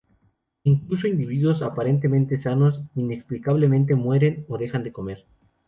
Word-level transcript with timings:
Incluso 0.63 1.07
individuos 1.07 1.61
aparentemente 1.61 2.39
sanos 2.39 2.81
inexplicablemente 2.95 3.93
mueren 3.93 4.47
o 4.49 4.57
dejan 4.57 4.81
de 4.83 4.91
comer. 4.91 5.27